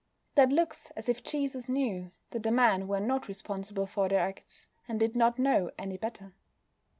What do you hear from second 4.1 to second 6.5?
acts, and did not know any better.